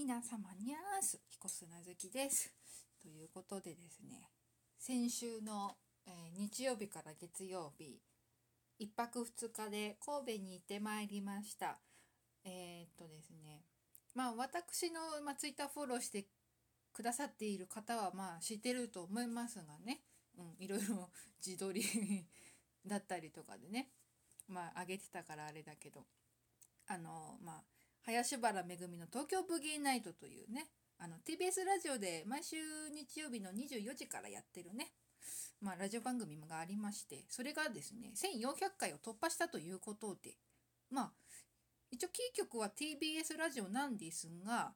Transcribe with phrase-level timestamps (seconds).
[0.00, 2.50] 皆様にゃーす彦砂月です。
[3.02, 4.30] ということでですね
[4.78, 5.76] 先週の、
[6.06, 8.00] えー日曜日から月曜日
[8.80, 11.76] 1泊2日で神戸に行ってまいりました。
[12.46, 13.60] えーっとですね
[14.14, 16.24] まあ私の、まあ、ツイッターフォローして
[16.94, 20.00] くださっている方はまあ知ってると思いますがね、
[20.38, 21.10] うん、いろいろ
[21.44, 21.82] 自撮り
[22.86, 23.90] だったりとかでね
[24.48, 26.06] まあ上げてたからあれだけど
[26.86, 30.66] あのまあ林原めぐみの東京ブギーナイトというね
[30.98, 32.56] あの TBS ラジオで毎週
[32.90, 34.92] 日曜日の24時からやってるね
[35.60, 40.34] まあラジオ番組がありましてそれがですね1400回を突破したということで
[40.90, 41.10] まあ
[41.90, 44.72] 一応キー局は TBS ラジオなんですが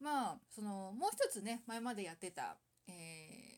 [0.00, 2.56] まあそのもう一つね前までやってた、
[2.88, 3.52] えー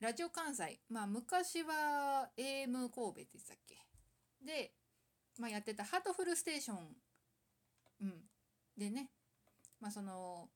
[0.00, 3.76] ラジオ関西まあ昔は AM 神戸って言ってたっけ？
[4.46, 4.70] で、
[5.40, 6.96] まあ、やってたハートフルステーション、
[8.02, 8.27] うん、
[8.78, 9.08] でね、
[9.80, 10.48] まあ、その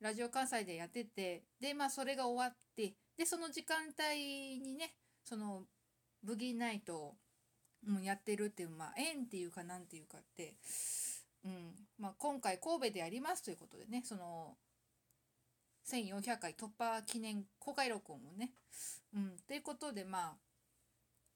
[0.00, 4.94] ラジオ関西でやっててでまあそれが終わってでその時間帯にね
[5.24, 5.62] その
[6.22, 7.14] ブギーナイトを、
[8.00, 10.54] やってるっていうまあ縁っていうかなんていうかって、
[11.44, 14.54] うんまあ、今回神戸でやりますということでねその
[15.90, 18.52] 1400回突破記念公開録音をね。
[19.14, 20.32] うん、ということでまあ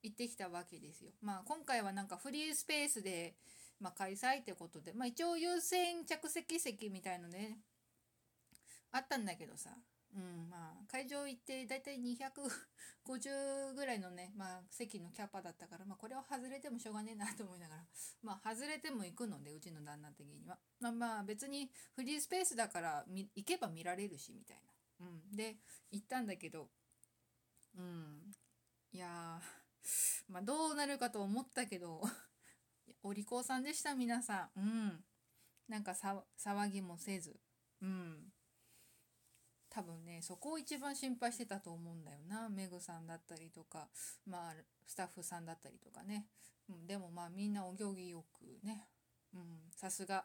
[0.02, 1.10] 行ってきたわけですよ。
[1.20, 3.34] まあ今回はなんかフリースペースで、
[3.80, 7.58] まあ、開催ってことで、まあ、一応優先着席席みたいのね
[8.92, 9.70] あったんだけどさ、
[10.14, 17.82] うん、まあ会場行ってだいたい250ぐらいのね、まあ、席のキャパだったから、まあ、これは外れてもしょうがねえなと思いながら。
[18.22, 20.56] まあ外れても行くのでうちの旦那的には。
[20.80, 24.56] まあまあ別にフリースペースだから行けば見られるしみたい
[25.00, 25.06] な。
[25.06, 25.56] うん、で
[25.90, 26.68] 行ったんだけど。
[27.76, 28.32] うん。
[28.92, 29.38] いや
[30.28, 32.00] まあどうなるかと思ったけど。
[33.02, 34.60] お利口さんでした皆さん。
[34.60, 35.04] うん。
[35.68, 37.40] なんか騒ぎもせず。
[37.82, 38.32] うん。
[39.68, 42.48] 多分ねそこを一番心配してたと思うんだよな。
[42.48, 43.88] メグさんだったりとか
[44.26, 44.54] まあ
[44.86, 46.26] スタッフさんだったりとかね、
[46.70, 48.88] うん、でもまあみんなお行儀よくね。
[49.34, 49.42] うん。
[49.76, 50.24] さすが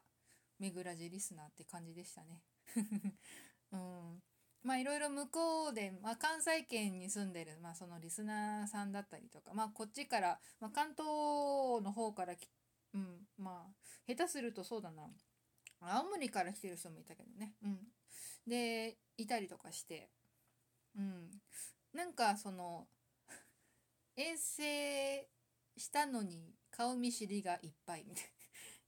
[0.59, 2.43] メグラジリスナーって感じでしたね。
[3.71, 4.23] うん。
[4.63, 11.07] まあいろいろ向こうで、まあ、関西圏に住んでる、まあ、そのリスナーさんだったりとか、まあ、こっちから、まあ、関東
[11.81, 12.33] の方から、
[12.93, 13.73] うん、まあ
[14.07, 15.03] 下手するとそうだな。
[15.81, 17.79] 青森から来てる人もいたけどね、うん、
[18.47, 20.11] でいたりとかして、
[20.95, 21.31] うん、
[21.93, 22.87] なんかその
[24.15, 25.27] 遠征
[25.77, 28.29] したのに顔見知りがいっぱいみたいな。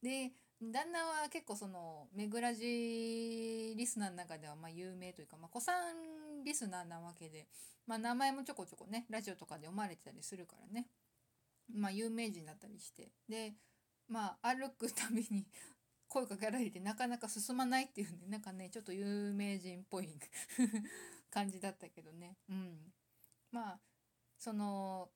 [0.09, 7.47] で旦那は結構そのめぐらじリスナーの中ではま有名というか、まあ、子さんリスナーなわけで、
[7.85, 10.87] まあ、名前もちょこちょこねラジオとかで読まれてたりするからね、
[11.71, 13.11] まあ、有名人だったりして。
[13.27, 13.53] で
[14.07, 15.47] まあ歩くたびに
[16.07, 20.09] 声かけられてなかなか進まないっていうねなんかねちょっと有名人っぽい
[21.31, 22.37] 感じだったけどね。
[22.49, 22.93] うん。
[23.51, 23.79] まあ
[24.37, 25.11] その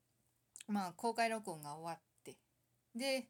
[0.67, 2.37] まあ公開録音が終わって。
[2.95, 3.29] で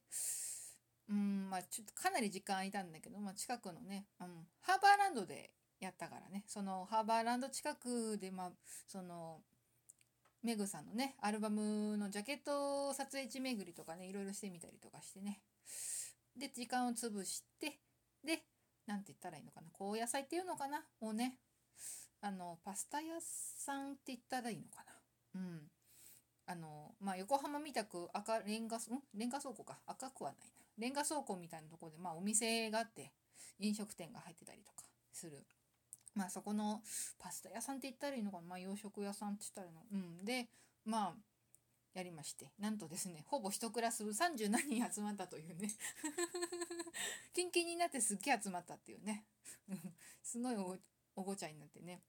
[1.10, 6.44] うんまあちょっとかなり時間空いたんだけど、まあ、近くのね、うん、ハーバーランドでやったからね。
[6.48, 8.52] そのハーバーランド近くでまあ
[8.88, 9.44] その
[10.48, 15.42] メグさんのねアルバムのジャケット撮影地巡りとかねいろいろしてみたりとかしてね。
[16.40, 17.82] で時間を潰して
[18.24, 18.44] で
[18.86, 21.36] なんて言ったらいいのかな高野菜っていうのかなをね
[22.22, 24.86] あのパスタ屋さんって言ったらいいのか
[25.36, 25.42] な。
[25.42, 25.60] うん。
[26.46, 28.80] あのまあ横浜みたく赤レンガん？
[29.16, 29.78] レンガ倉庫か。
[29.86, 30.66] 赤くはないな。
[30.78, 33.12] レンガ倉庫みたいなとこでまあお店があって
[33.60, 35.44] 飲食店が入ってたりとかする。
[36.18, 36.82] まあそこの
[37.20, 38.44] パスタ屋さんって言ったらいいのかな。
[38.48, 40.26] まあ洋食屋さんって言ったらいいのうん。
[40.26, 40.48] で
[40.86, 41.14] まあ
[41.94, 42.52] やりまして。
[42.60, 45.72] なんとですねほぼ一クラス30何人集まったというね。
[47.34, 49.26] キンキンになってすっげえ集まったっていうね。
[50.24, 50.78] すごいお
[51.16, 52.02] おごちゃになってね。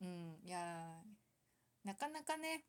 [0.00, 0.40] うん。
[0.44, 1.02] いや
[1.84, 2.64] なかなかね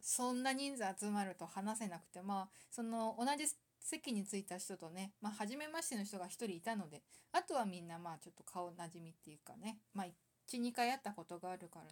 [0.00, 3.44] そんな人数集まると話せなくてまあその同じ
[3.84, 7.02] 席に着いた人とねまあ初めましての人が1人いたので
[7.32, 10.06] あとはみんなまあちょっと顔なじみっていうかねまあ
[10.50, 11.86] 12回会ったことがあるから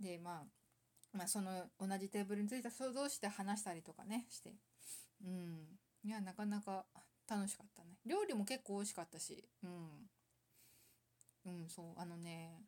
[0.00, 0.60] でまあ
[1.12, 4.54] まあその同じテーブルについた人同士で話したりとかねして。
[5.24, 5.78] うん。
[6.04, 6.86] いやなかなか
[7.28, 7.98] 楽しかったね。
[8.06, 9.44] 料理も結構美味しかったし。
[9.62, 10.10] うん。
[11.46, 12.62] うんそうあのね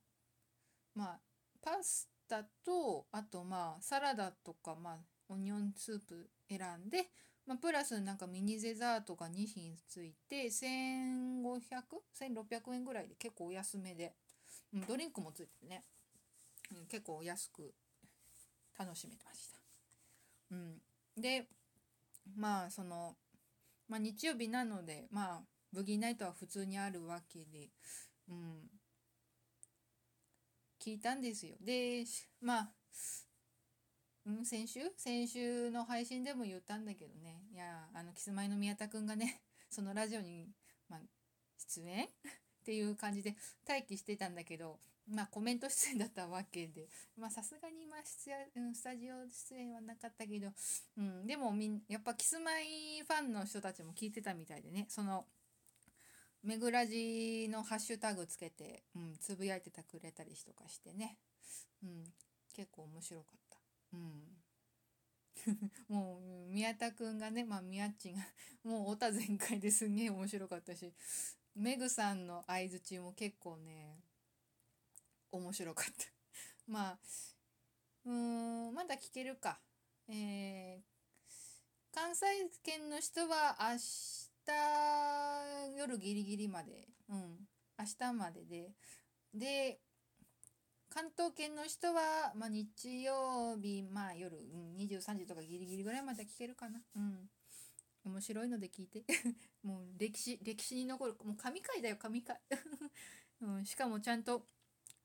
[0.94, 1.20] まあ
[1.60, 4.98] パスタとあとまあサラダとかまあ
[5.28, 7.10] オニオンスープ選んで、
[7.46, 14.14] まあ、プラスなんかミニデザートが2品ついて 1500?1600 円ぐらいで結構お安めで、
[14.72, 15.84] うん、ドリンクもついてね、
[16.70, 17.74] うん、結構安く
[18.78, 19.58] 楽しめてました。
[20.52, 20.80] うん、
[21.20, 21.48] で
[22.36, 23.16] まあその、
[23.88, 25.40] まあ、日曜日なのでまあ
[25.72, 27.70] ブギーナイトは普通にあるわけで
[28.28, 28.70] うん、
[30.80, 31.54] 聞いたんですよ。
[31.60, 32.04] で
[32.40, 32.70] まあ
[34.26, 34.80] うん先週？
[34.96, 37.42] 先週の配信でも言ったんだけどね。
[37.52, 40.48] いやあのキスマイの宮田くんがね そのラジオに、
[40.88, 41.00] まあ、
[41.58, 42.06] 出演？
[42.62, 43.36] っていう感じで
[43.66, 44.78] 待機してたんだけど
[45.08, 46.88] まあコメント出演だったわけで。
[47.16, 50.52] まあさすがにまあ出演スタジオ出演はなかったけど、
[50.96, 54.86] うん、でもみんやっぱキスマイファンの人たちも聞いてたみたいでね。
[54.88, 55.26] その
[56.42, 61.18] めぐらじのハッシュタグつけて、うん、つぶやいてたくれたりとかしてね、
[61.82, 62.12] うん、
[62.52, 63.51] 結構面白かった。
[63.92, 64.32] うん。
[65.88, 68.20] もう宮田くんがねまあ宮っちが
[68.62, 70.92] もうオタ全開ですげえ面白かったし
[71.54, 74.00] メグさんの相づちも結構ね
[75.30, 75.92] 面白かった。
[76.66, 76.98] まあ
[78.04, 79.60] うんまだ聞けるか。
[80.08, 80.82] えー、
[81.92, 82.26] 関西
[82.62, 83.78] 圏の人は明
[84.44, 87.48] 日夜ギリギリまでうん
[87.78, 88.72] 明日までで。
[89.32, 89.80] で
[90.92, 96.80] 関東圏の人は、まあ、日曜日、まあ、夜、うん、23時とかギリギリぐらいまで聞けるかな。
[96.94, 97.30] うん。
[98.04, 99.02] 面白いので聞いて。
[99.64, 101.16] もう歴史、歴史に残る。
[101.24, 102.38] もう神回だよ、神回。
[103.40, 104.46] うん、しかもちゃんと、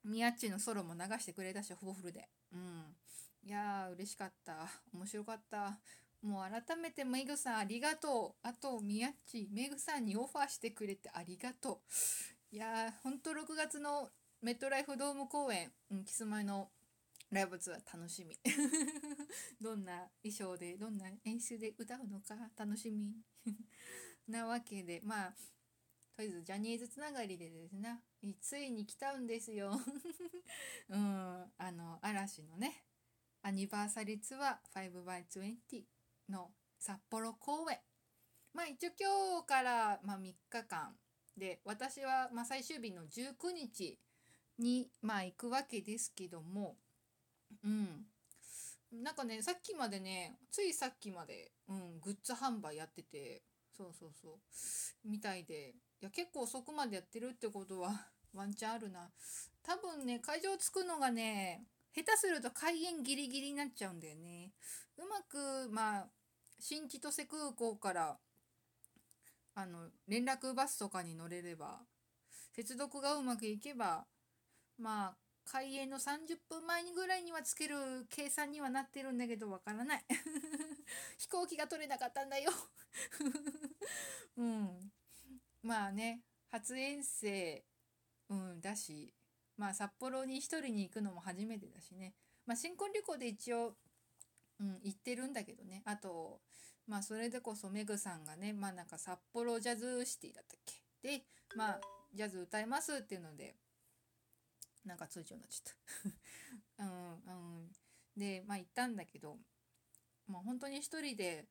[0.04, 2.30] 宮っちのソロも流してくれたし、ほぼフルで。
[2.52, 2.96] うん。
[3.44, 4.68] いやー、嬉しかった。
[4.92, 5.80] 面白かった。
[6.22, 8.48] もう改めてメグさんありがとう。
[8.48, 11.82] あと、宮っち、メグさんにオファーしてくれてありがと
[12.52, 12.56] う。
[12.56, 14.10] いやー、ほんと6月の
[14.42, 16.70] メットライフドーム公演、うん、キスマイの
[17.32, 18.38] ライブツアー楽しみ。
[19.60, 23.16] どんな衣装でどんな演出で歌うのか楽しみ。
[24.28, 25.32] なわけでまあ
[26.16, 28.04] とりあえずジャニーズつながりでですね。
[28.40, 29.72] ついに来たんですよ。
[30.90, 32.86] うんあの嵐のね
[33.42, 35.84] アニバーサリーツアー 5x20
[36.30, 37.80] の札幌公演
[38.54, 40.96] まあ一応今日から、まあ、3日間。
[41.36, 44.00] で私は、まあ、最終日の19日
[44.60, 46.76] にまあ行くわけですけども
[47.64, 48.06] うん。
[48.92, 53.44] なんかねさっきまでねついさっきまで、うん、グッズ販売やってて
[53.76, 55.10] そうそうそう。
[55.10, 55.76] みたいで。
[56.00, 59.12] いや結構遅くまでやってるってことは ワンチャンあるな。
[59.64, 64.54] 多分ね会場着くのがね下手すると開園ギリギリになっちゃうんだよね。
[64.98, 66.10] うまくまあ
[66.60, 68.20] 新千歳空港から
[69.56, 71.84] あの連絡バスとかに乗れれば
[72.54, 74.06] 接続がうまくいけば
[74.78, 80.06] まあ開園の30分前にぐらいにはつける計算にはなってるんだけどわからない。
[81.18, 82.52] 飛行機が取れなかったんだよ。
[84.38, 84.92] うん。
[85.64, 87.66] まあね初遠征
[88.30, 89.14] うんだし
[89.58, 92.14] まあ札幌に一人に行くのも初めてだしね。
[92.46, 93.78] まあ新婚旅行で一応
[94.60, 95.82] うん行ってるんだけどね。
[95.86, 96.42] あと
[96.88, 100.60] まあそれでこそメグさんがねまあなんか札幌ジャズシティだったっ
[101.02, 101.20] け？
[101.20, 101.26] で
[101.56, 101.82] まあ
[102.14, 103.56] ジャズ歌いますっていうので
[104.88, 105.74] なんか通常になっちゃっ
[106.78, 106.84] た。
[106.84, 107.72] うん、うん、
[108.16, 109.38] でまあ行ったんだけど
[110.28, 111.46] まあ本当に一人で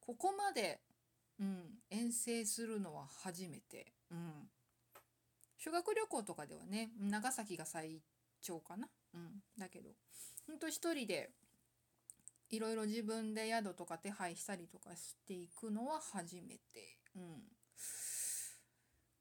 [0.00, 0.80] ここまで、
[1.38, 4.50] うん、遠征するのは初めて、うん、
[5.56, 8.02] 修学旅行とかではね長崎が最
[8.40, 9.90] 長かな、うん、だけど
[10.46, 11.30] ほんと一人で
[12.48, 17.42] いろいろ自分で宿とか手配したりとかしていくのは初めて、うん、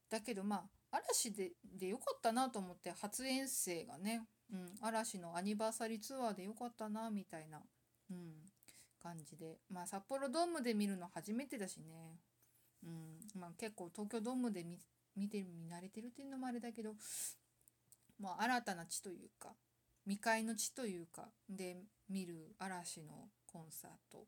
[0.09, 7.62] だけどまあ嵐ででよかったなと思って初遠征がね、うん、嵐のアニバーサリーツアーでよかったなみたいな、
[8.10, 8.34] うん、
[9.01, 9.60] 感じで。
[9.69, 12.19] まあ札幌ドームで見るの初めてだしね、
[12.84, 14.79] うんまあ、結構東京ドームで見
[15.15, 16.93] 見て見慣れてるっていうのもあれだけど、
[18.19, 19.50] まあ、新たな地というか
[20.05, 24.25] 未開の地というかで見る嵐のコンサート、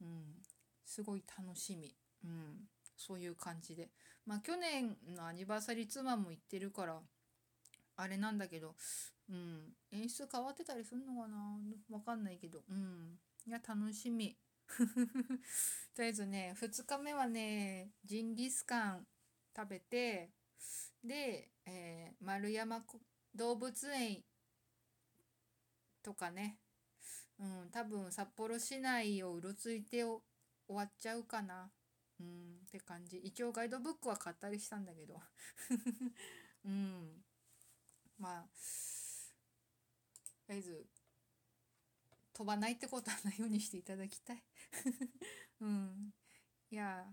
[0.00, 0.42] うん、
[0.84, 1.94] すごい楽しみ。
[2.24, 2.68] うん。
[2.96, 3.90] そういう感じで。
[4.24, 7.00] まあ去年のアニバーサリーツアーも行ってるから
[7.96, 8.74] あれなんだけど
[9.30, 11.58] うん演出変わってたりするのかな？
[11.90, 12.62] わかんないけど。
[12.68, 13.18] うん。
[13.46, 14.36] いや楽しみ。
[15.94, 19.06] とりあえずね2日目はねジンギスカン
[19.56, 20.32] 食べて
[21.04, 22.84] で、えー、丸山
[23.34, 24.24] 動物園
[26.02, 26.58] とかね
[27.38, 30.20] うん多分札幌市内をうろついて終
[30.68, 31.70] わっちゃうかな。
[32.20, 33.18] うんって感じ。
[33.18, 35.20] 一応ガイドブックは買ったりしたんだけど。
[36.64, 37.24] うん。
[38.18, 38.42] まあ
[40.46, 40.86] とりあえず
[42.32, 44.42] 飛ばないってことはないようにしていただきたい。
[45.60, 46.14] うん。
[46.70, 47.06] いや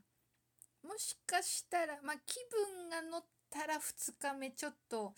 [0.82, 5.16] もしかしたらまあ気分が乗ったら2日目ちょっと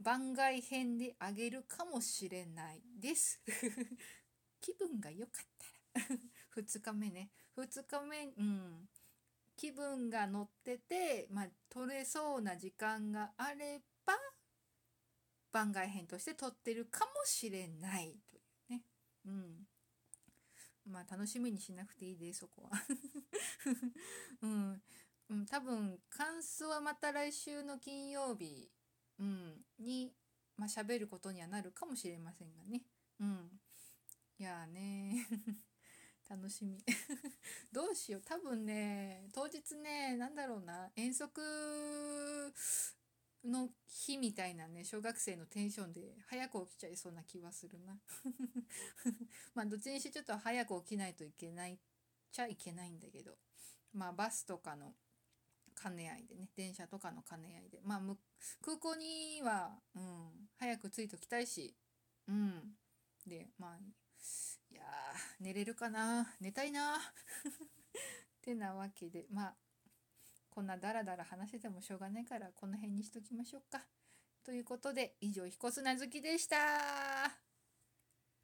[0.00, 3.40] 番外編であげるかもしれないです。
[4.60, 5.46] 気分が良かっ
[5.92, 6.06] たら。
[6.56, 7.30] 2日目ね。
[7.56, 8.88] 2日目うん。
[9.56, 14.14] 気分が乗ってて、まあ、撮れそうな時間があれば
[15.52, 18.82] 番外編として撮ってるかもしれないというね。
[19.26, 19.66] うん。
[20.90, 22.70] まあ楽しみにしなくていいでそこは
[24.42, 24.82] うん。
[25.30, 28.70] うん、多分感想はまた来週の金曜日、
[29.18, 30.12] うん、に、
[30.56, 32.82] まあ、喋ることにはなるかもしれませんがね。
[33.20, 33.60] うん。
[34.38, 35.26] いやね
[36.28, 36.82] 楽しみ
[37.84, 38.22] どうしよう。
[38.26, 40.88] 多分ね当日ね何だろうな。
[40.96, 41.38] 遠足
[43.44, 46.00] の日みたいなね小学生のテンションで
[46.30, 48.00] 早く起きちゃいそうな気はするな。
[49.54, 51.78] まあどっちにしてちょっと早く起きないといけない
[52.32, 53.36] ちゃいけないんだけど。
[53.92, 54.94] まあバスとかの
[55.80, 57.80] 兼ね合いでね電車とかの兼ね合いで。
[57.84, 58.16] まあ
[58.62, 61.76] 空港には、うん、早く着いときたいし。
[62.28, 62.78] うん。
[63.26, 63.78] でまあ
[64.74, 64.82] いや
[65.38, 66.34] 寝れるかな？
[66.40, 66.96] 寝たいな？
[66.98, 67.00] っ
[68.42, 69.54] てなわけでまあ
[70.50, 73.86] こんなダラダラ話してもしょうがないからこの辺にしときましょうか。
[74.44, 77.53] ということで以上ひこすな好きでした。